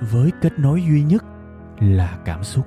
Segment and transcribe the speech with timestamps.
[0.00, 1.24] với kết nối duy nhất
[1.80, 2.66] là cảm xúc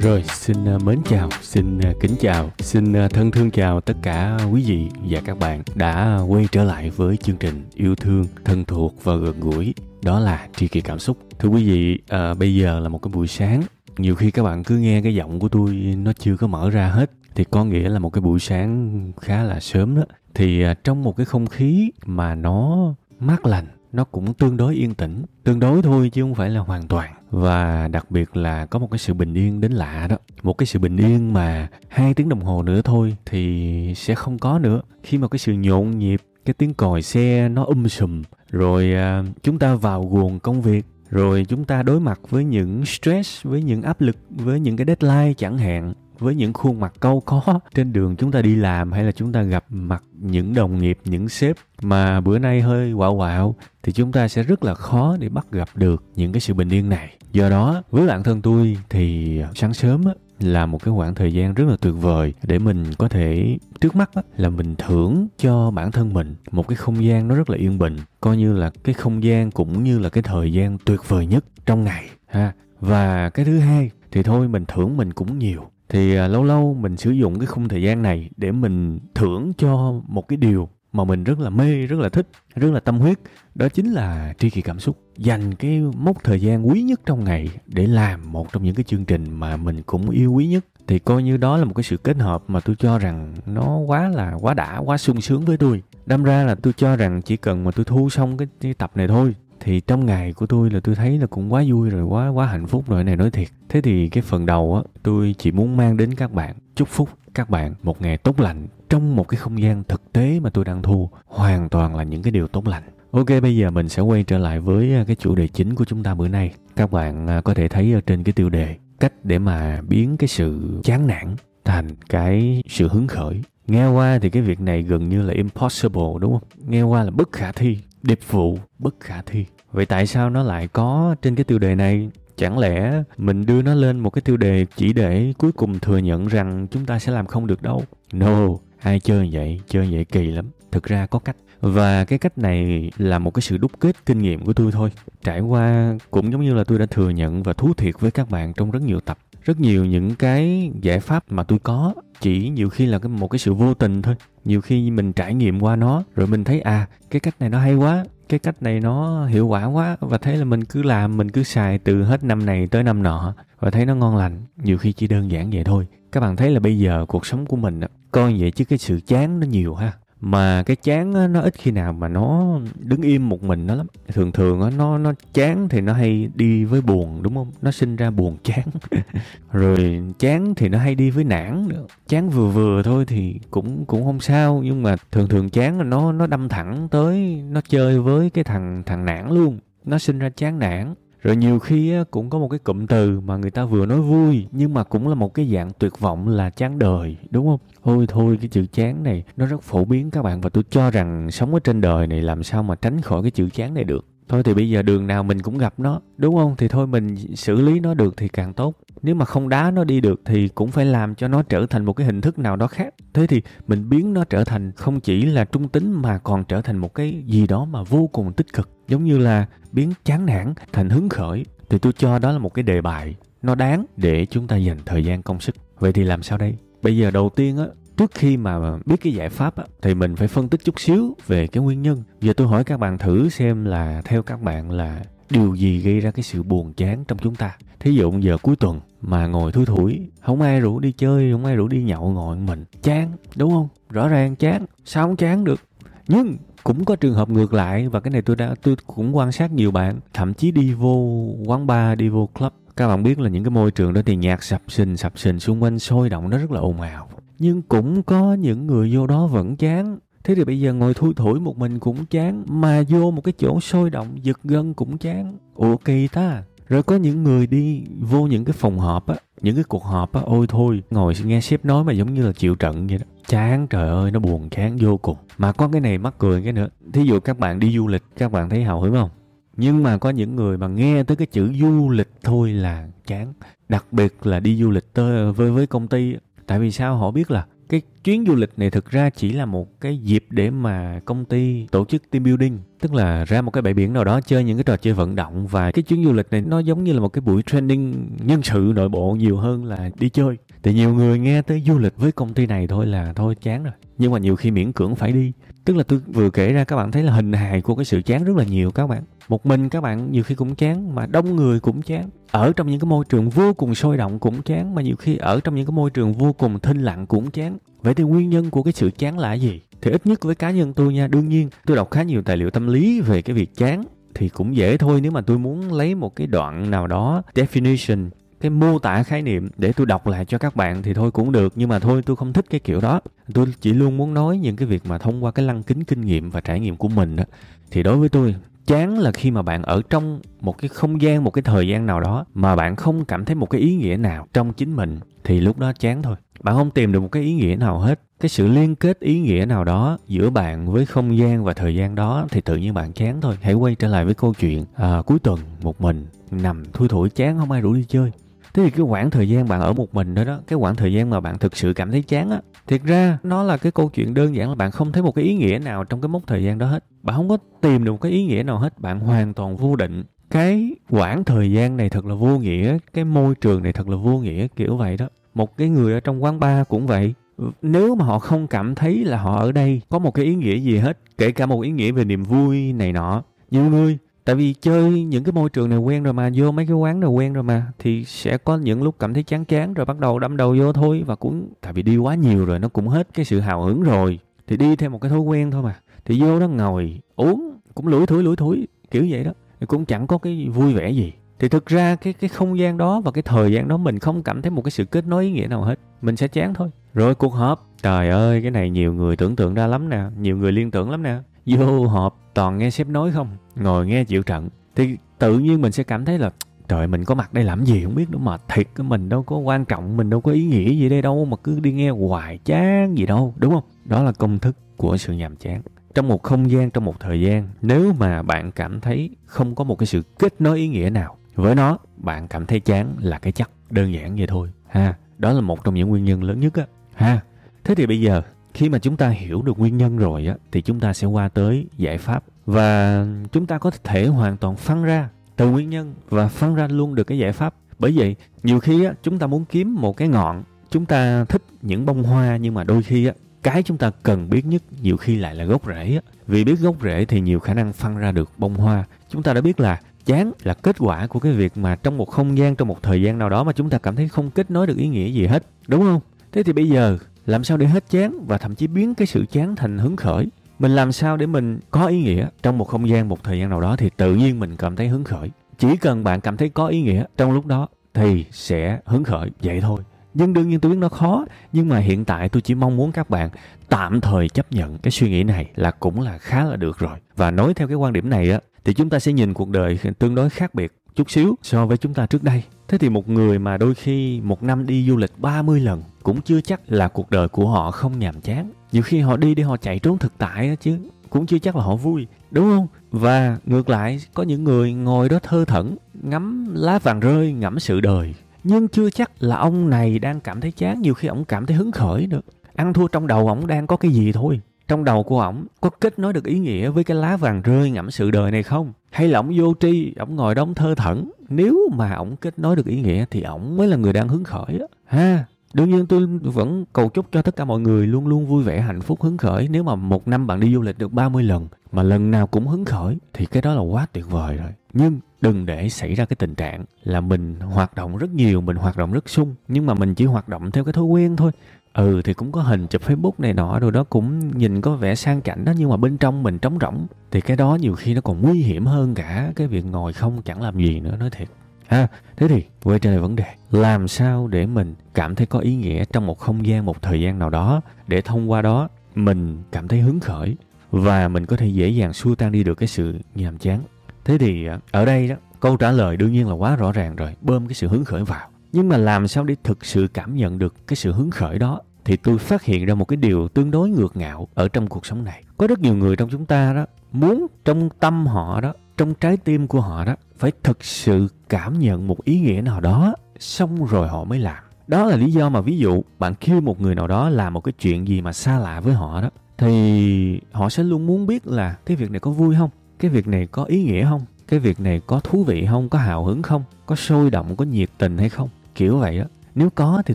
[0.00, 3.94] Rồi, xin à, mến chào, xin à, kính chào, xin à, thân thương chào tất
[4.02, 8.26] cả quý vị và các bạn đã quay trở lại với chương trình yêu thương,
[8.44, 9.74] thân thuộc và gần gũi.
[10.04, 11.18] Đó là tri kỷ cảm xúc.
[11.38, 13.62] Thưa quý vị, à, bây giờ là một cái buổi sáng.
[13.98, 16.88] Nhiều khi các bạn cứ nghe cái giọng của tôi nó chưa có mở ra
[16.88, 20.02] hết thì có nghĩa là một cái buổi sáng khá là sớm đó.
[20.34, 22.88] Thì à, trong một cái không khí mà nó
[23.20, 26.60] mát lành nó cũng tương đối yên tĩnh tương đối thôi chứ không phải là
[26.60, 30.16] hoàn toàn và đặc biệt là có một cái sự bình yên đến lạ đó
[30.42, 34.38] một cái sự bình yên mà hai tiếng đồng hồ nữa thôi thì sẽ không
[34.38, 38.22] có nữa khi mà cái sự nhộn nhịp cái tiếng còi xe nó um sùm
[38.54, 40.84] rồi à, chúng ta vào guồng công việc.
[41.10, 44.86] Rồi chúng ta đối mặt với những stress với những áp lực với những cái
[44.86, 48.92] deadline chẳng hạn với những khuôn mặt câu có trên đường chúng ta đi làm
[48.92, 52.92] hay là chúng ta gặp mặt những đồng nghiệp những sếp mà bữa nay hơi
[52.92, 56.40] quạo quạo thì chúng ta sẽ rất là khó để bắt gặp được những cái
[56.40, 57.16] sự bình yên này.
[57.32, 60.04] Do đó với bản thân tôi thì sáng sớm
[60.44, 63.96] là một cái khoảng thời gian rất là tuyệt vời để mình có thể trước
[63.96, 67.56] mắt là mình thưởng cho bản thân mình một cái không gian nó rất là
[67.56, 71.00] yên bình coi như là cái không gian cũng như là cái thời gian tuyệt
[71.08, 72.52] vời nhất trong ngày ha.
[72.80, 75.70] Và cái thứ hai thì thôi mình thưởng mình cũng nhiều.
[75.88, 79.52] Thì à, lâu lâu mình sử dụng cái khung thời gian này để mình thưởng
[79.58, 82.98] cho một cái điều mà mình rất là mê rất là thích rất là tâm
[82.98, 83.18] huyết
[83.54, 87.24] đó chính là tri kỳ cảm xúc dành cái mốc thời gian quý nhất trong
[87.24, 90.64] ngày để làm một trong những cái chương trình mà mình cũng yêu quý nhất.
[90.86, 93.76] Thì coi như đó là một cái sự kết hợp mà tôi cho rằng nó
[93.76, 95.82] quá là quá đã quá sung sướng với tôi.
[96.06, 98.90] Đâm ra là tôi cho rằng chỉ cần mà tôi thu xong cái, cái tập
[98.94, 102.02] này thôi thì trong ngày của tôi là tôi thấy là cũng quá vui rồi
[102.02, 103.48] quá quá hạnh phúc rồi này nói thiệt.
[103.68, 107.08] Thế thì cái phần đầu á tôi chỉ muốn mang đến các bạn chúc phúc
[107.34, 110.64] các bạn một ngày tốt lành trong một cái không gian thực tế mà tôi
[110.64, 111.10] đang thu.
[111.26, 112.82] Hoàn toàn là những cái điều tốt lành
[113.14, 115.84] ok, bây giờ mình sẽ quay trở lại với à, cái chủ đề chính của
[115.84, 116.52] chúng ta bữa nay.
[116.76, 120.16] Các bạn à, có thể thấy ở trên cái tiêu đề, cách để mà biến
[120.16, 123.42] cái sự chán nản thành cái sự hứng khởi.
[123.66, 126.48] Nghe qua thì cái việc này gần như là impossible, đúng không?
[126.68, 129.44] Nghe qua là bất khả thi, điệp vụ bất khả thi.
[129.72, 132.10] Vậy tại sao nó lại có trên cái tiêu đề này?
[132.36, 135.98] Chẳng lẽ mình đưa nó lên một cái tiêu đề chỉ để cuối cùng thừa
[135.98, 137.84] nhận rằng chúng ta sẽ làm không được đâu?
[138.12, 138.48] No,
[138.80, 139.60] ai chơi vậy?
[139.68, 141.36] Chơi vậy kỳ lắm thực ra có cách.
[141.60, 144.90] Và cái cách này là một cái sự đúc kết kinh nghiệm của tôi thôi.
[145.24, 148.30] Trải qua cũng giống như là tôi đã thừa nhận và thú thiệt với các
[148.30, 149.18] bạn trong rất nhiều tập.
[149.44, 153.38] Rất nhiều những cái giải pháp mà tôi có, chỉ nhiều khi là một cái
[153.38, 154.14] sự vô tình thôi.
[154.44, 157.58] Nhiều khi mình trải nghiệm qua nó, rồi mình thấy à cái cách này nó
[157.58, 161.16] hay quá, cái cách này nó hiệu quả quá, và thế là mình cứ làm,
[161.16, 164.42] mình cứ xài từ hết năm này tới năm nọ, và thấy nó ngon lành.
[164.64, 165.86] Nhiều khi chỉ đơn giản vậy thôi.
[166.12, 167.80] Các bạn thấy là bây giờ cuộc sống của mình
[168.10, 169.92] coi vậy chứ cái sự chán nó nhiều ha
[170.24, 173.74] mà cái chán á, nó ít khi nào mà nó đứng im một mình nó
[173.74, 173.86] lắm.
[174.08, 177.52] Thường thường á, nó nó chán thì nó hay đi với buồn đúng không?
[177.62, 178.64] Nó sinh ra buồn chán.
[179.52, 181.68] Rồi chán thì nó hay đi với nản.
[181.68, 184.60] Nữa chán vừa vừa thôi thì cũng cũng không sao.
[184.64, 188.44] Nhưng mà thường thường chán là nó nó đâm thẳng tới nó chơi với cái
[188.44, 189.58] thằng thằng nản luôn.
[189.84, 193.36] Nó sinh ra chán nản rồi nhiều khi cũng có một cái cụm từ mà
[193.36, 196.50] người ta vừa nói vui, nhưng mà cũng là một cái dạng tuyệt vọng là
[196.50, 197.60] chán đời, đúng không?
[197.82, 200.90] Ôi thôi, cái chữ chán này nó rất phổ biến các bạn, và tôi cho
[200.90, 203.84] rằng sống ở trên đời này làm sao mà tránh khỏi cái chữ chán này
[203.84, 206.54] được thôi thì bây giờ đường nào mình cũng gặp nó, đúng không?
[206.58, 208.74] Thì thôi mình xử lý nó được thì càng tốt.
[209.02, 211.84] Nếu mà không đá nó đi được thì cũng phải làm cho nó trở thành
[211.84, 212.94] một cái hình thức nào đó khác.
[213.12, 216.60] Thế thì mình biến nó trở thành không chỉ là trung tính mà còn trở
[216.60, 218.70] thành một cái gì đó mà vô cùng tích cực.
[218.88, 222.54] Giống như là biến chán nản thành hứng khởi thì tôi cho đó là một
[222.54, 223.14] cái đề bài.
[223.42, 225.54] Nó đáng để chúng ta dành thời gian công sức.
[225.78, 226.56] Vậy thì làm sao đây?
[226.82, 227.64] Bây giờ đầu tiên á
[227.96, 231.16] trước khi mà biết cái giải pháp á, thì mình phải phân tích chút xíu
[231.26, 232.02] về cái nguyên nhân.
[232.20, 236.00] Giờ tôi hỏi các bạn thử xem là theo các bạn là điều gì gây
[236.00, 237.56] ra cái sự buồn chán trong chúng ta.
[237.80, 241.44] Thí dụ giờ cuối tuần mà ngồi thui thủi không ai rủ đi chơi không
[241.44, 243.68] ai rủ đi nhậu ngồi mình chán đúng không?
[243.90, 245.60] Rõ ràng chán sao không chán được?
[246.08, 249.32] Nhưng cũng có trường hợp ngược lại và cái này tôi đã tôi cũng quan
[249.32, 252.52] sát nhiều bạn thậm chí đi vô quán bar đi vô club.
[252.76, 255.40] Các bạn biết là những cái môi trường đó thì nhạc sập sình sập sình
[255.40, 257.08] xung quanh sôi động nó rất là ồn ào
[257.38, 259.98] nhưng cũng có những người vô đó vẫn chán.
[260.24, 263.34] Thế thì bây giờ ngồi thui thủi một mình cũng chán, mà vô một cái
[263.38, 265.38] chỗ sôi động, giật gân cũng chán.
[265.54, 266.42] Ủa kỳ ta.
[266.68, 270.12] Rồi có những người đi vô những cái phòng họp á, những cái cuộc họp
[270.12, 273.04] á, ôi thôi, ngồi nghe sếp nói mà giống như là chịu trận vậy đó.
[273.28, 275.16] Chán trời ơi, nó buồn chán vô cùng.
[275.38, 276.68] Mà có cái này mắc cười cái nữa.
[276.92, 279.10] Thí dụ các bạn đi du lịch, các bạn thấy hào hứng không?
[279.56, 283.32] Nhưng mà có những người mà nghe tới cái chữ du lịch thôi là chán.
[283.68, 286.14] Đặc biệt là đi du lịch tới, với với công ty
[286.46, 286.96] tại vì sao?
[286.96, 290.26] Họ biết là cái chuyến du lịch này thực ra chỉ là một cái dịp
[290.30, 293.92] để mà công ty tổ chức team building, tức là ra một cái bãi biển
[293.92, 295.46] nào đó chơi những cái trò chơi vận động.
[295.46, 298.42] Và cái chuyến du lịch này nó giống như là một cái buổi training nhân
[298.42, 300.36] sự nội bộ nhiều hơn là đi chơi.
[300.62, 303.64] Thì nhiều người nghe tới du lịch với công ty này thôi là thôi chán
[303.64, 303.72] rồi.
[303.98, 305.32] Nhưng mà nhiều khi miễn cưỡng phải đi.
[305.64, 308.02] Tức là tôi vừa kể ra, các bạn thấy là hình hài của cái sự
[308.02, 309.02] chán rất là nhiều các bạn.
[309.28, 312.08] Một mình các bạn nhiều khi cũng chán, mà đông người cũng chán.
[312.30, 315.16] Ở trong những cái môi trường vô cùng sôi động cũng chán, mà nhiều khi
[315.16, 317.58] ở trong những cái môi trường vô cùng thinh lặng cũng chán.
[317.82, 319.60] Vậy thì nguyên nhân của cái sự chán là gì?
[319.82, 322.36] Thì ít nhất với cá nhân tôi nha, đương nhiên tôi đọc khá nhiều tài
[322.36, 325.72] liệu tâm lý về cái việc chán thì cũng dễ thôi nếu mà tôi muốn
[325.72, 328.08] lấy một cái đoạn nào đó, definition,
[328.40, 331.32] cái mô tả khái niệm để tôi đọc lại cho các bạn thì thôi cũng
[331.32, 333.00] được, nhưng mà thôi tôi không thích cái kiểu đó.
[333.34, 336.00] Tôi chỉ luôn muốn nói những cái việc mà thông qua cái lăng kính kinh
[336.00, 337.24] nghiệm và trải nghiệm của mình đó.
[337.70, 338.34] Thì đối với tôi,
[338.66, 341.86] chán là khi mà bạn ở trong một cái không gian, một cái thời gian
[341.86, 344.98] nào đó mà bạn không cảm thấy một cái ý nghĩa nào trong chính mình
[345.24, 348.00] thì lúc đó chán thôi bạn không tìm được một cái ý nghĩa nào hết.
[348.20, 351.74] Cái sự liên kết ý nghĩa nào đó giữa bạn với không gian và thời
[351.74, 353.38] gian đó thì tự nhiên bạn chán thôi.
[353.40, 357.10] Hãy quay trở lại với câu chuyện à, cuối tuần một mình nằm thui thủi
[357.10, 358.12] chán không ai rủ đi chơi.
[358.54, 360.92] Thế thì cái khoảng thời gian bạn ở một mình đó đó cái khoảng thời
[360.92, 363.88] gian mà bạn thực sự cảm thấy chán á thiệt ra nó là cái câu
[363.88, 366.22] chuyện đơn giản là bạn không thấy một cái ý nghĩa nào trong cái mốc
[366.26, 366.84] thời gian đó hết.
[367.02, 369.76] Bạn không có tìm được một cái ý nghĩa nào hết bạn hoàn toàn vô
[369.76, 370.04] định.
[370.30, 373.96] Cái khoảng thời gian này thật là vô nghĩa cái môi trường này thật là
[373.96, 377.14] vô nghĩa kiểu vậy đó một cái người ở trong quán bar cũng vậy.
[377.62, 380.56] Nếu mà họ không cảm thấy là họ ở đây có một cái ý nghĩa
[380.56, 383.22] gì hết, kể cả một ý nghĩa về niềm vui này nọ.
[383.50, 386.66] Nhiều người tại vì chơi những cái môi trường này quen rồi mà, vô mấy
[386.66, 389.74] cái quán này quen rồi mà, thì sẽ có những lúc cảm thấy chán chán
[389.74, 392.58] rồi bắt đầu đâm đầu vô thôi và cũng, tại vì đi quá nhiều rồi
[392.58, 395.50] nó cũng hết cái sự hào hứng rồi, thì đi theo một cái thói quen
[395.50, 395.80] thôi mà.
[396.04, 399.32] Thì vô đó ngồi, uống, cũng lủi thủi lủi thủi, kiểu vậy đó.
[399.60, 402.78] Thì cũng chẳng có cái vui vẻ gì thì thực ra cái cái không gian
[402.78, 405.24] đó và cái thời gian đó mình không cảm thấy một cái sự kết nối
[405.24, 405.78] ý nghĩa nào hết.
[406.02, 406.70] Mình sẽ chán thôi.
[406.94, 407.68] Rồi cuộc họp.
[407.82, 410.04] Trời ơi, cái này nhiều người tưởng tượng ra lắm nè.
[410.18, 411.18] Nhiều người liên tưởng lắm nè.
[411.46, 413.28] Vô họp, toàn nghe sếp nói không?
[413.56, 414.48] Ngồi nghe chịu trận.
[414.76, 416.30] Thì tự nhiên mình sẽ cảm thấy là,
[416.68, 419.22] trời, mình có mặt đây làm gì không biết nữa mà thiệt cái mình đâu
[419.22, 421.90] có quan trọng, mình đâu có ý nghĩa gì đây đâu mà cứ đi nghe
[421.90, 423.64] hoài chán gì đâu, đúng không?
[423.84, 425.62] Đó là công thức của sự nhàm chán.
[425.94, 429.64] Trong một không gian, trong một thời gian, nếu mà bạn cảm thấy không có
[429.64, 433.18] một cái sự kết nối ý nghĩa nào với nó, bạn cảm thấy chán là
[433.18, 434.94] cái chắc đơn giản vậy thôi, ha.
[435.18, 436.64] Đó là một trong những nguyên nhân lớn nhất á,
[436.94, 437.20] ha.
[437.64, 438.22] Thế thì bây giờ,
[438.54, 441.28] khi mà chúng ta hiểu được nguyên nhân rồi á, thì chúng ta sẽ qua
[441.28, 442.24] tới giải pháp.
[442.46, 446.68] Và chúng ta có thể hoàn toàn phân ra từ nguyên nhân và phân ra
[446.68, 447.54] luôn được cái giải pháp.
[447.78, 451.42] Bởi vậy, nhiều khi á, chúng ta muốn kiếm một cái ngọn, chúng ta thích
[451.62, 454.96] những bông hoa nhưng mà đôi khi á, cái chúng ta cần biết nhất nhiều
[454.96, 456.00] khi lại là gốc rễ á.
[456.26, 458.84] Vì biết gốc rễ thì nhiều khả năng phân ra được bông hoa.
[459.08, 462.10] Chúng ta đã biết là chán là kết quả của cái việc mà trong một
[462.10, 464.50] không gian, trong một thời gian nào đó mà chúng ta cảm thấy không kết
[464.50, 466.00] nối được ý nghĩa gì hết, đúng không?
[466.32, 469.24] Thế thì bây giờ, làm sao để hết chán và thậm chí biến cái sự
[469.30, 470.26] chán thành hứng khởi?
[470.58, 473.50] Mình làm sao để mình có ý nghĩa trong một không gian, một thời gian
[473.50, 475.30] nào đó thì tự nhiên mình cảm thấy hứng khởi?
[475.58, 479.30] Chỉ cần bạn cảm thấy có ý nghĩa trong lúc đó thì sẽ hứng khởi,
[479.42, 479.80] vậy thôi.
[480.14, 482.92] Nhưng đương nhiên tôi biết nó khó, nhưng mà hiện tại tôi chỉ mong muốn
[482.92, 483.30] các bạn
[483.68, 486.98] tạm thời chấp nhận cái suy nghĩ này là cũng là khá là được rồi.
[487.16, 489.78] Và nói theo cái quan điểm này á, thì chúng ta sẽ nhìn cuộc đời
[489.98, 492.42] tương đối khác biệt chút xíu so với chúng ta trước đây.
[492.68, 496.22] Thế thì một người mà đôi khi một năm đi du lịch 30 lần cũng
[496.22, 498.50] chưa chắc là cuộc đời của họ không nhàm chán.
[498.72, 500.78] Nhiều khi họ đi để họ chạy trốn thực tại đó chứ,
[501.10, 502.66] cũng chưa chắc là họ vui, đúng không?
[502.90, 507.58] Và ngược lại, có những người ngồi đó thơ thẩn, ngắm lá vàng rơi, ngẫm
[507.58, 511.24] sự đời, nhưng chưa chắc là ông này đang cảm thấy chán, nhiều khi ông
[511.24, 512.20] cảm thấy hứng khởi nữa
[512.56, 515.70] ăn thua trong đầu ổng đang có cái gì thôi trong đầu của ổng có
[515.70, 518.72] kết nối được ý nghĩa với cái lá vàng rơi ngẫm sự đời này không
[518.90, 522.56] hay là ổng vô tri ổng ngồi đóng thơ thẩn nếu mà ổng kết nối
[522.56, 524.66] được ý nghĩa thì ổng mới là người đang hứng khởi đó.
[524.84, 528.42] ha Đương nhiên tôi vẫn cầu chúc cho tất cả mọi người luôn luôn vui
[528.42, 529.48] vẻ, hạnh phúc, hứng khởi.
[529.48, 532.46] Nếu mà một năm bạn đi du lịch được 30 lần mà lần nào cũng
[532.46, 534.50] hứng khởi thì cái đó là quá tuyệt vời rồi.
[534.72, 538.56] Nhưng đừng để xảy ra cái tình trạng là mình hoạt động rất nhiều, mình
[538.56, 541.32] hoạt động rất sung nhưng mà mình chỉ hoạt động theo cái thói quen thôi.
[541.74, 544.94] Ừ thì cũng có hình chụp Facebook này nọ rồi đó, cũng nhìn có vẻ
[544.94, 546.86] sang chảnh đó, nhưng mà bên trong mình trống rỗng.
[547.10, 550.22] Thì cái đó nhiều khi nó còn nguy hiểm hơn cả cái việc ngồi không,
[550.24, 551.28] chẳng làm gì nữa, nói thiệt.
[551.66, 553.24] Ha thế thì, quay trở lại vấn đề.
[553.50, 557.00] Làm sao để mình cảm thấy có ý nghĩa trong một không gian, một thời
[557.00, 560.36] gian nào đó, để thông qua đó mình cảm thấy hứng khởi
[560.70, 563.60] và mình có thể dễ dàng xua tan đi được cái sự nhàm chán?
[564.04, 566.96] Thế thì à, ở đây đó, câu trả lời đương nhiên là quá rõ ràng
[566.96, 567.14] rồi.
[567.20, 570.38] Bơm cái sự hứng khởi vào nhưng mà làm sao để thực sự cảm nhận
[570.38, 573.50] được cái sự hứng khởi đó thì tôi phát hiện ra một cái điều tương
[573.50, 575.24] đối ngược ngạo ở trong cuộc sống này.
[575.36, 579.16] Có rất nhiều người trong chúng ta đó muốn trong tâm họ đó, trong trái
[579.16, 583.66] tim của họ đó, phải thực sự cảm nhận một ý nghĩa nào đó xong
[583.66, 584.44] rồi họ mới làm.
[584.66, 587.40] Đó là lý do mà ví dụ bạn kêu một người nào đó làm một
[587.40, 591.26] cái chuyện gì mà xa lạ với họ đó, thì họ sẽ luôn muốn biết
[591.26, 594.40] là cái việc này có vui không, cái việc này có ý nghĩa không, cái
[594.40, 597.68] việc này có thú vị không, có hào hứng không, có sôi động, có nhiệt
[597.78, 599.94] tình hay không kiểu vậy á, nếu có thì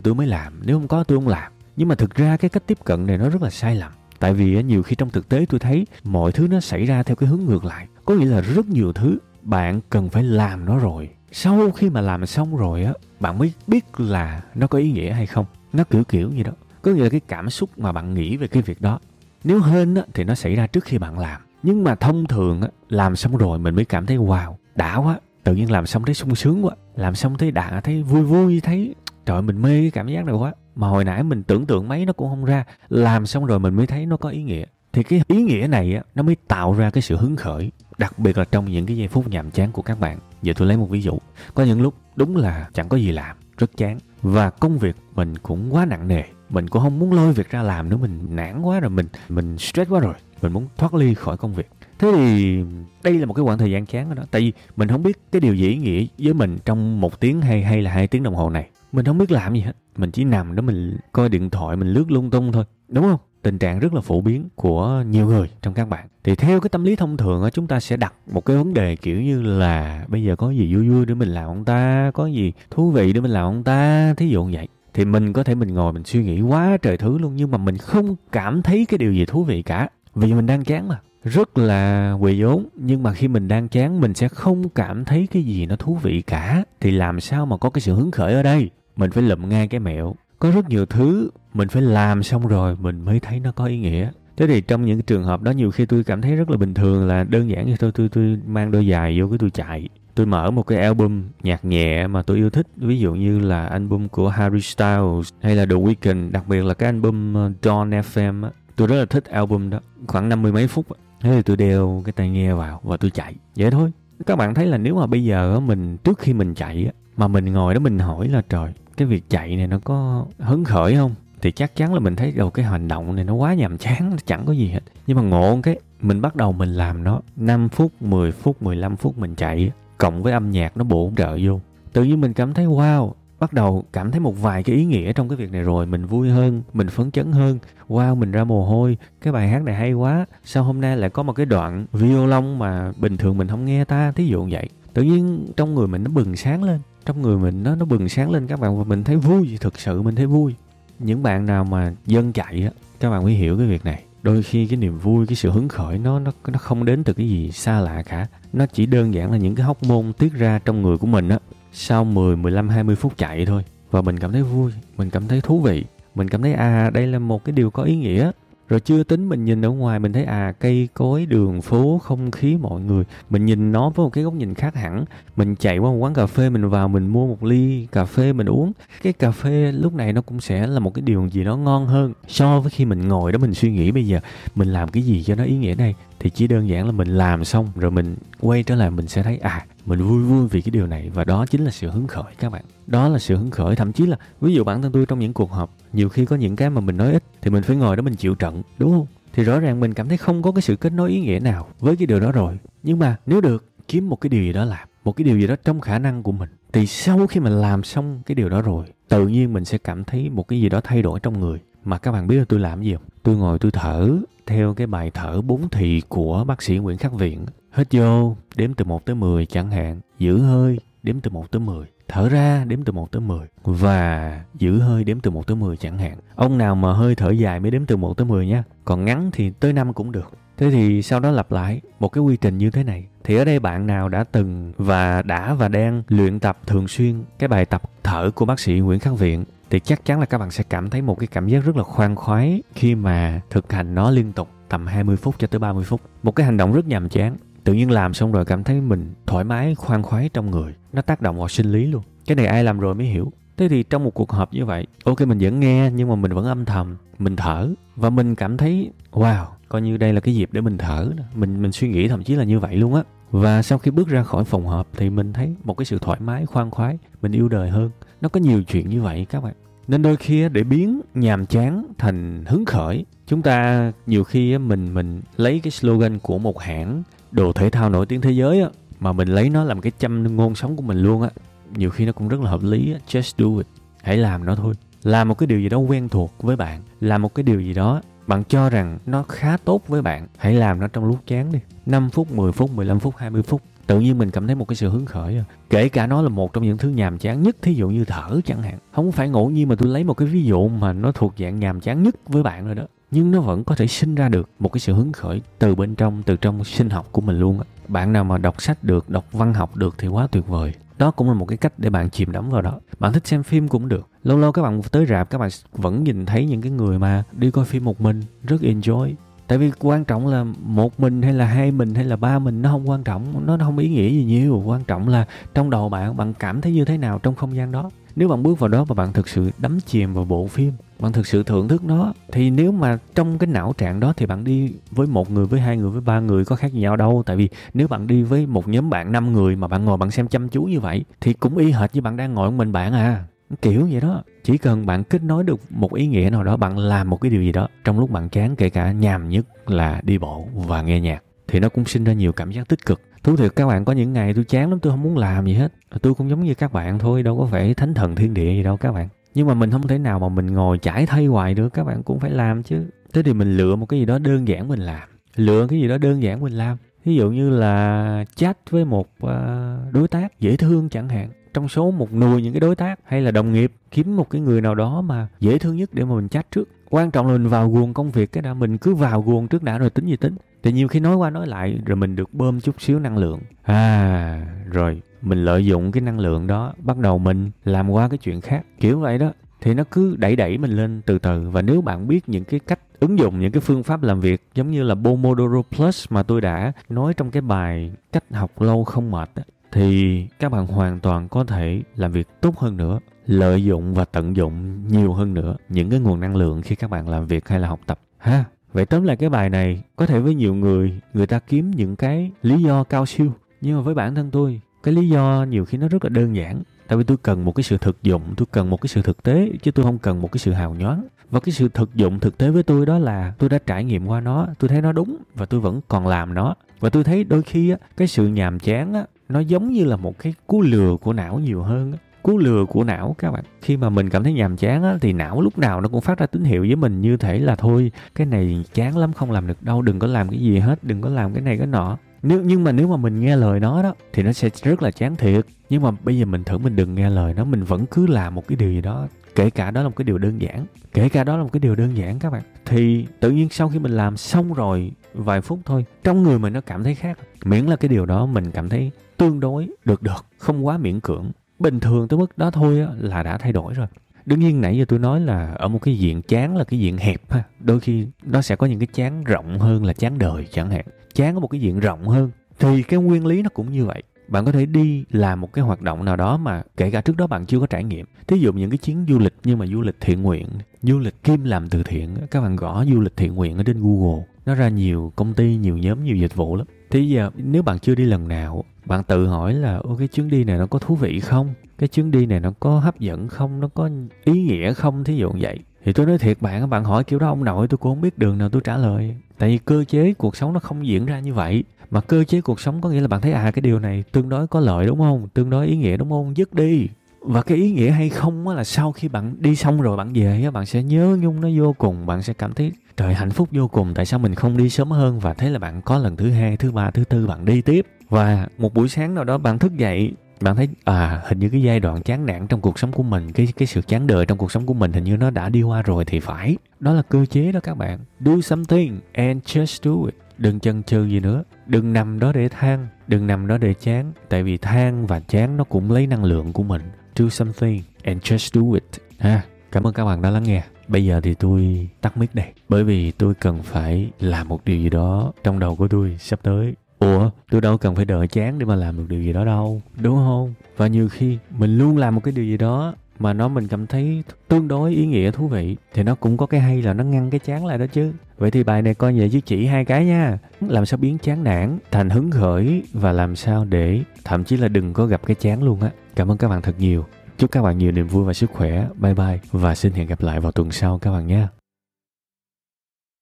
[0.00, 1.52] tôi mới làm, nếu không có tôi không làm.
[1.76, 3.92] Nhưng mà thực ra cái cách tiếp cận này nó rất là sai lầm.
[4.18, 7.16] Tại vì nhiều khi trong thực tế tôi thấy mọi thứ nó xảy ra theo
[7.16, 7.86] cái hướng ngược lại.
[8.04, 11.08] Có nghĩa là rất nhiều thứ bạn cần phải làm nó rồi.
[11.32, 15.12] Sau khi mà làm xong rồi á, bạn mới biết là nó có ý nghĩa
[15.12, 15.46] hay không.
[15.72, 16.52] Nó kiểu kiểu như đó.
[16.82, 18.98] Có nghĩa là cái cảm xúc mà bạn nghĩ về cái việc đó,
[19.44, 21.40] nếu hên á, thì nó xảy ra trước khi bạn làm.
[21.62, 25.18] Nhưng mà thông thường á, làm xong rồi mình mới cảm thấy wow, đã quá
[25.44, 28.60] tự nhiên làm xong thấy sung sướng quá, làm xong thấy đã thấy vui vui,
[28.60, 28.94] thấy
[29.26, 30.52] trời mình mê cái cảm giác này quá.
[30.76, 33.74] Mà hồi nãy mình tưởng tượng mấy nó cũng không ra, làm xong rồi mình
[33.74, 34.64] mới thấy nó có ý nghĩa.
[34.92, 38.18] Thì cái ý nghĩa này á, nó mới tạo ra cái sự hứng khởi, đặc
[38.18, 40.18] biệt là trong những cái giây phút nhàm chán của các bạn.
[40.42, 41.18] Giờ tôi lấy một ví dụ.
[41.54, 43.98] Có những lúc đúng là chẳng có gì làm, rất chán.
[44.22, 47.62] Và công việc mình cũng quá nặng nề, mình cũng không muốn lôi việc ra
[47.62, 51.14] làm nữa, mình nản quá rồi, mình mình stress quá rồi mình muốn thoát ly
[51.14, 51.70] khỏi công việc.
[51.98, 52.58] Thế thì
[53.02, 55.40] đây là một cái khoảng thời gian chán đó tại vì mình không biết cái
[55.40, 58.34] điều gì ý nghĩa với mình trong một tiếng hay hay là hai tiếng đồng
[58.34, 58.68] hồ này.
[58.92, 59.76] Mình không biết làm gì hết.
[59.96, 62.64] Mình chỉ nằm đó, mình coi điện thoại, mình lướt lung tung thôi.
[62.88, 63.18] Đúng không?
[63.42, 66.08] Tình trạng rất là phổ biến của nhiều người trong các bạn.
[66.24, 68.96] Thì theo cái tâm lý thông thường chúng ta sẽ đặt một cái vấn đề
[68.96, 72.10] kiểu như là bây giờ có gì vui vui để mình làm ông ta?
[72.14, 74.14] Có gì thú vị để mình làm ông ta?
[74.16, 74.68] Thí dụ như vậy.
[74.94, 77.58] Thì mình có thể mình ngồi mình suy nghĩ quá trời thứ luôn, nhưng mà
[77.58, 81.00] mình không cảm thấy cái điều gì thú vị cả vì mình đang chán mà,
[81.24, 85.28] rất là quỳ vốn nhưng mà khi mình đang chán, mình sẽ không cảm thấy
[85.30, 86.64] cái gì nó thú vị cả.
[86.80, 88.70] Thì làm sao mà có cái sự hứng khởi ở đây?
[88.96, 90.14] Mình phải lụm ngay cái mẹo.
[90.38, 93.78] Có rất nhiều thứ mình phải làm xong rồi mình mới thấy nó có ý
[93.78, 94.10] nghĩa.
[94.36, 96.74] Thế thì trong những trường hợp đó, nhiều khi tôi cảm thấy rất là bình
[96.74, 99.88] thường là đơn giản như tôi tôi tôi mang đôi giày vô cái tôi chạy.
[100.14, 102.66] Tôi mở một cái album nhạc nhẹ mà tôi yêu thích.
[102.76, 106.30] Ví dụ như là album của Harry Styles hay là The Weeknd.
[106.30, 108.50] Đặc biệt là cái album ờ, Dawn FM á
[108.80, 109.80] tôi rất là thích album đó.
[110.06, 110.86] Khoảng năm mươi mấy phút
[111.20, 113.34] thế thì tôi đeo cái tai nghe vào và tôi chạy.
[113.56, 113.92] Vậy thôi.
[114.26, 117.52] Các bạn thấy là nếu mà bây giờ mình, trước khi mình chạy mà mình
[117.52, 121.14] ngồi đó mình hỏi là trời, cái việc chạy này nó có hứng khởi không?
[121.42, 124.10] Thì chắc chắn là mình thấy đầu cái hành động này nó quá nhàm chán,
[124.10, 124.80] nó chẳng có gì hết.
[125.06, 128.96] Nhưng mà ngộ cái, mình bắt đầu mình làm nó 5 phút 10 phút 15
[128.96, 131.60] phút mình chạy cộng với âm nhạc nó bổ trợ vô.
[131.92, 135.12] Tự nhiên mình cảm thấy, wow bắt đầu cảm thấy một vài cái ý nghĩa
[135.12, 135.86] trong cái việc này rồi.
[135.86, 137.58] Mình vui hơn, mình phấn chấn hơn.
[137.88, 138.98] Wow, mình ra mồ hôi.
[139.20, 140.26] Cái bài hát này hay quá.
[140.44, 143.84] Sao hôm nay lại có một cái đoạn violon mà bình thường mình không nghe
[143.84, 144.12] ta?
[144.12, 144.68] Thí dụ vậy.
[144.94, 146.80] Tự nhiên trong người mình nó bừng sáng lên.
[147.06, 148.46] Trong người mình nó nó bừng sáng lên.
[148.46, 150.54] Các bạn và mình thấy vui, thực sự mình thấy vui.
[150.98, 152.70] Những bạn nào mà dân chạy á,
[153.00, 154.02] các bạn mới hiểu cái việc này.
[154.22, 157.12] Đôi khi cái niềm vui, cái sự hứng khởi nó nó nó không đến từ
[157.12, 158.26] cái gì xa lạ cả.
[158.52, 161.28] Nó chỉ đơn giản là những cái hóc môn tiết ra trong người của mình
[161.28, 161.38] á
[161.72, 163.64] sau 10, 15, 20 phút chạy thôi.
[163.90, 165.84] Và mình cảm thấy vui mình cảm thấy thú vị.
[166.14, 168.30] Mình cảm thấy à đây là một cái điều có ý nghĩa.
[168.68, 172.30] Rồi chưa tính mình nhìn ở ngoài mình thấy à cây cối đường phố không
[172.30, 173.04] khí mọi người.
[173.30, 175.04] Mình nhìn nó với một cái góc nhìn khác hẳn.
[175.36, 178.32] Mình chạy qua một quán cà phê mình vào mình mua một ly cà phê
[178.32, 178.72] mình uống.
[179.02, 181.86] Cái cà phê lúc này nó cũng sẽ là một cái điều gì đó ngon
[181.86, 184.20] hơn so với khi mình ngồi đó mình suy nghĩ bây giờ.
[184.54, 187.08] Mình làm cái gì cho nó ý nghĩa đây thì chỉ đơn giản là mình
[187.08, 190.60] làm xong rồi mình quay trở lại mình sẽ thấy à mình vui vui vì
[190.60, 192.64] cái điều này và đó chính là sự hứng khởi các bạn.
[192.86, 195.32] Đó là sự hứng khởi, thậm chí là ví dụ bản thân tôi trong những
[195.32, 197.96] cuộc họp, nhiều khi có những cái mà mình nói ít thì mình phải ngồi
[197.96, 199.06] đó mình chịu trận, đúng không?
[199.32, 201.68] Thì rõ ràng mình cảm thấy không có cái sự kết nối ý nghĩa nào
[201.80, 202.58] với cái điều đó rồi.
[202.82, 205.46] Nhưng mà nếu được, kiếm một cái điều gì đó làm, một cái điều gì
[205.46, 208.62] đó trong khả năng của mình, thì sau khi mình làm xong cái điều đó
[208.62, 211.58] rồi, tự nhiên mình sẽ cảm thấy một cái gì đó thay đổi trong người.
[211.84, 213.02] Mà các bạn biết là tôi làm gì không?
[213.22, 214.10] Tôi ngồi tôi thở
[214.46, 218.74] theo cái bài thở bốn thì của bác sĩ Nguyễn Khắc Viện hít vô, đếm
[218.74, 222.64] từ 1 tới 10 chẳng hạn giữ hơi, đếm từ 1 tới 10 thở ra,
[222.64, 226.16] đếm từ 1 tới 10 và giữ hơi, đếm từ 1 tới 10 chẳng hạn.
[226.34, 228.64] Ông nào mà hơi thở dài mới đếm từ 1 tới 10 nha.
[228.84, 230.32] Còn ngắn thì tới 5 cũng được.
[230.56, 233.06] Thế thì sau đó lặp lại một cái quy trình như thế này.
[233.24, 237.24] Thì ở đây bạn nào đã từng và đã và đang luyện tập thường xuyên
[237.38, 240.38] cái bài tập thở của bác sĩ Nguyễn Khắc Viện, thì chắc chắn là các
[240.38, 243.72] bạn sẽ cảm thấy một cái cảm giác rất là khoan khoái khi mà thực
[243.72, 246.00] hành nó liên tục tầm 20 phút cho tới 30 phút.
[246.22, 247.36] Một cái hành động rất nhàm chán
[247.70, 250.74] tự nhiên làm xong rồi cảm thấy mình thoải mái, khoan khoái trong người.
[250.92, 252.02] Nó tác động vào sinh lý luôn.
[252.26, 253.32] Cái này ai làm rồi mới hiểu.
[253.56, 256.32] Thế thì trong một cuộc họp như vậy, ok, mình vẫn nghe nhưng mà mình
[256.32, 257.68] vẫn âm thầm, mình thở.
[257.96, 261.62] Và mình cảm thấy, wow, coi như đây là cái dịp để mình thở mình
[261.62, 263.02] mình suy nghĩ thậm chí là như vậy luôn á.
[263.30, 266.20] Và sau khi bước ra khỏi phòng họp thì mình thấy một cái sự thoải
[266.20, 267.90] mái, khoan khoái, mình yêu đời hơn.
[268.20, 269.54] Nó có nhiều chuyện như vậy các bạn.
[269.88, 274.94] Nên đôi khi để biến nhàm chán thành hứng khởi, chúng ta nhiều khi mình
[274.94, 278.68] mình lấy cái slogan của một hãng đồ thể thao nổi tiếng thế giới á,
[279.00, 281.30] mà mình lấy nó làm cái châm ngôn sống của mình luôn á,
[281.76, 282.98] nhiều khi nó cũng rất là hợp lý á.
[283.08, 283.66] Just do it.
[284.02, 284.74] Hãy làm nó thôi.
[285.02, 286.82] Làm một cái điều gì đó quen thuộc với bạn.
[287.00, 290.26] Làm một cái điều gì đó bạn cho rằng nó khá tốt với bạn.
[290.36, 291.58] Hãy làm nó trong lúc chán đi.
[291.86, 293.62] 5 phút 10 phút 15 phút 20 phút.
[293.86, 295.44] Tự nhiên mình cảm thấy một cái sự hứng khởi à.
[295.70, 298.40] kể cả nó là một trong những thứ nhàm chán nhất, thí dụ như thở
[298.44, 298.78] chẳng hạn.
[298.92, 301.60] Không phải ngẫu nhiên mà tôi lấy một cái ví dụ mà nó thuộc dạng
[301.60, 304.48] nhàm chán nhất với bạn rồi đó nhưng nó vẫn có thể sinh ra được
[304.58, 307.58] một cái sự hứng khởi từ bên trong, từ trong sinh học của mình luôn
[307.58, 307.64] á.
[307.88, 310.74] Bạn nào mà đọc sách được, đọc văn học được thì quá tuyệt vời.
[310.98, 312.80] Đó cũng là một cái cách để bạn chìm đắm vào đó.
[312.98, 314.08] Bạn thích xem phim cũng được.
[314.22, 317.22] Lâu lâu các bạn tới rạp, các bạn vẫn nhìn thấy những cái người mà
[317.32, 319.12] đi coi phim một mình, rất enjoy.
[319.46, 322.62] Tại vì quan trọng là một mình hay là hai mình hay là ba mình
[322.62, 324.62] nó không quan trọng, nó không ý nghĩa gì nhiều.
[324.66, 327.72] Quan trọng là trong đầu bạn bạn cảm thấy như thế nào trong không gian
[327.72, 327.90] đó.
[328.16, 331.12] Nếu bạn bước vào đó và bạn thực sự đắm chìm vào bộ phim bạn
[331.12, 332.12] thực sự thưởng thức nó.
[332.32, 335.60] Thì nếu mà trong cái não trạng đó thì bạn đi với một người, với
[335.60, 337.22] hai người, với ba người có khác nhau đâu.
[337.26, 340.10] Tại vì nếu bạn đi với một nhóm bạn năm người mà bạn ngồi bạn
[340.10, 342.72] xem chăm chú như vậy, thì cũng y hệt như bạn đang ngồi một mình
[342.72, 343.24] bạn à.
[343.62, 344.22] Kiểu vậy đó.
[344.44, 347.30] Chỉ cần bạn kết nối được một ý nghĩa nào đó, bạn làm một cái
[347.30, 350.82] điều gì đó, trong lúc bạn chán, kể cả nhàm nhất là đi bộ và
[350.82, 353.00] nghe nhạc, thì nó cũng sinh ra nhiều cảm giác tích cực.
[353.22, 355.54] Thú thiệt, các bạn có những ngày tôi chán lắm, tôi không muốn làm gì
[355.54, 355.72] hết.
[356.02, 358.62] Tôi cũng giống như các bạn thôi, đâu có phải thánh thần thiên địa gì
[358.62, 361.54] đâu các bạn nhưng mà mình không thể nào mà mình ngồi chải thay hoài
[361.54, 362.86] được, các bạn cũng phải làm chứ.
[363.12, 365.08] Thế thì mình lựa một cái gì đó đơn giản mình làm.
[365.36, 366.76] Lựa cái gì đó đơn giản mình làm.
[367.04, 371.30] Ví dụ như là chat với một ờ, đối tác dễ thương chẳng hạn.
[371.54, 374.40] Trong số một nùi những cái đối tác hay là đồng nghiệp, kiếm một cái
[374.40, 376.68] người nào đó mà dễ thương nhất để mà mình chat trước.
[376.90, 379.62] Quan trọng là mình vào guồng công việc cái đã, mình cứ vào guồng trước
[379.62, 382.34] đã rồi tính gì tính thì nhiều khi nói qua nói lại rồi mình được
[382.34, 383.40] bơm chút xíu năng lượng.
[383.62, 388.18] À rồi mình lợi dụng cái năng lượng đó bắt đầu mình làm qua cái
[388.18, 389.32] chuyện khác kiểu vậy đó.
[389.60, 391.50] Thì nó cứ đẩy đẩy mình lên từ từ.
[391.50, 394.42] Và nếu bạn biết những cái cách ứng dụng những cái phương pháp làm việc
[394.54, 398.84] giống như là Pomodoro Plus mà tôi đã nói trong cái bài cách học lâu
[398.84, 399.42] không mệt đó,
[399.72, 404.04] thì các bạn hoàn toàn có thể làm việc tốt hơn nữa lợi dụng và
[404.04, 407.48] tận dụng nhiều hơn nữa những cái nguồn năng lượng khi các bạn làm việc
[407.48, 408.00] hay là học tập.
[408.18, 408.44] Ha?
[408.72, 411.96] Vậy tóm lại cái bài này, có thể với nhiều người người ta kiếm những
[411.96, 413.32] cái lý do cao siêu.
[413.60, 416.36] Nhưng mà với bản thân tôi, cái lý do nhiều khi nó rất là đơn
[416.36, 416.62] giản.
[416.88, 419.22] Tại vì tôi cần một cái sự thực dụng, tôi cần một cái sự thực
[419.22, 421.04] tế, chứ tôi không cần một cái sự hào nhoáng.
[421.30, 424.06] Và cái sự thực dụng, thực tế với tôi đó là tôi đã trải nghiệm
[424.06, 426.54] qua nó, tôi thấy nó đúng và tôi vẫn còn làm nó.
[426.80, 429.96] Và tôi thấy đôi khi á, cái sự nhàm chán á, nó giống như là
[429.96, 433.44] một cái cú lừa của não nhiều hơn á cú lừa của não các bạn.
[433.62, 436.18] Khi mà mình cảm thấy nhàm chán á, thì não lúc nào nó cũng phát
[436.18, 439.46] ra tín hiệu với mình như thể là thôi cái này chán lắm không làm
[439.46, 441.98] được đâu đừng có làm cái gì hết đừng có làm cái này cái nọ.
[442.22, 444.90] Nếu nhưng mà nếu mà mình nghe lời nó đó thì nó sẽ rất là
[444.90, 445.46] chán thiệt.
[445.70, 448.34] Nhưng mà bây giờ mình thử mình đừng nghe lời nó mình vẫn cứ làm
[448.34, 451.08] một cái điều gì đó kể cả đó là một cái điều đơn giản kể
[451.08, 452.42] cả đó là một cái điều đơn giản các bạn.
[452.66, 456.52] Thì tự nhiên sau khi mình làm xong rồi vài phút thôi trong người mình
[456.52, 457.18] nó cảm thấy khác.
[457.44, 461.00] Miễn là cái điều đó mình cảm thấy tương đối được được không quá miễn
[461.00, 461.30] cưỡng
[461.60, 463.86] bình thường tới mức đó thôi á, là đã thay đổi rồi.
[464.26, 466.98] Đương nhiên nãy giờ tôi nói là ở một cái diện chán là cái diện
[466.98, 470.46] hẹp ha đôi khi nó sẽ có những cái chán rộng hơn là chán đời
[470.52, 470.84] chẳng hạn.
[471.14, 474.02] Chán ở một cái diện rộng hơn thì cái nguyên lý nó cũng như vậy.
[474.28, 477.16] Bạn có thể đi làm một cái hoạt động nào đó mà kể cả trước
[477.16, 478.06] đó bạn chưa có trải nghiệm.
[478.26, 480.46] Thí dụ những cái chuyến du lịch nhưng mà du lịch thiện nguyện
[480.82, 483.82] du lịch kim làm từ thiện các bạn gõ du lịch thiện nguyện ở trên
[483.82, 487.62] google nó ra nhiều công ty nhiều nhóm nhiều dịch vụ lắm thì giờ, nếu
[487.62, 490.66] bạn chưa đi lần nào, bạn tự hỏi là, ô, cái chuyến đi này nó
[490.66, 491.54] có thú vị không?
[491.78, 493.60] Cái chuyến đi này nó có hấp dẫn không?
[493.60, 493.90] Nó có
[494.24, 495.04] ý nghĩa không?
[495.04, 495.58] Thí dụ vậy.
[495.84, 498.18] Thì tôi nói thiệt bạn bạn hỏi kiểu đó ông nội tôi cũng không biết
[498.18, 499.14] đường nào tôi trả lời.
[499.38, 501.64] Tại vì cơ chế cuộc sống nó không diễn ra như vậy.
[501.90, 504.28] Mà cơ chế cuộc sống có nghĩa là bạn thấy à cái điều này tương
[504.28, 505.28] đối có lợi đúng không?
[505.34, 506.36] Tương đối ý nghĩa đúng không?
[506.36, 506.88] Dứt đi.
[507.20, 510.42] Và cái ý nghĩa hay không là sau khi bạn đi xong rồi bạn về
[510.44, 512.06] á, bạn sẽ nhớ nhung nó vô cùng.
[512.06, 514.90] Bạn sẽ cảm thấy trời hạnh phúc vô cùng, tại sao mình không đi sớm
[514.90, 517.62] hơn và thế là bạn có lần thứ hai, thứ ba, thứ tư bạn đi
[517.62, 517.86] tiếp?
[518.08, 521.62] Và một buổi sáng nào đó bạn thức dậy, bạn thấy à hình như cái
[521.62, 524.38] giai đoạn chán nản trong cuộc sống của mình, cái cái sự chán đời trong
[524.38, 526.56] cuộc sống của mình hình như nó đã đi qua rồi thì phải.
[526.80, 527.98] Đó là cơ chế đó các bạn.
[528.20, 530.14] Do something and just do it.
[530.38, 531.44] Đừng chần chừ gì nữa.
[531.66, 534.12] Đừng nằm đó để than, đừng nằm đó để chán.
[534.28, 536.82] Tại vì than và chán nó cũng lấy năng lượng của mình.
[537.16, 538.84] Do something and just do it.
[539.18, 542.46] Ha, cảm ơn các bạn đã lắng nghe bây giờ thì tôi tắt mic đây,
[542.68, 546.40] bởi vì tôi cần phải làm một điều gì đó trong đầu của tôi sắp
[546.42, 546.74] tới.
[546.98, 549.82] Ủa, tôi đâu cần phải đợi chán để mà làm được điều gì đó đâu,
[549.96, 550.54] đúng không?
[550.76, 553.86] Và nhiều khi mình luôn làm một cái điều gì đó mà nó mình cảm
[553.86, 557.04] thấy tương đối ý nghĩa, thú vị, thì nó cũng có cái hay là nó
[557.04, 558.12] ngăn cái chán lại đó chứ.
[558.38, 560.38] Vậy thì bài này coi như với chỉ hai cái nha.
[560.60, 564.68] Làm sao biến chán nản thành hứng khởi và làm sao để thậm chí là
[564.68, 565.90] đừng có gặp cái chán luôn á.
[566.16, 567.04] Cảm ơn các bạn thật nhiều
[567.40, 568.86] chúc các bạn nhiều niềm vui và sức khỏe.
[568.94, 571.46] Bye bye và xin hẹn gặp lại vào tuần sau các bạn nhé.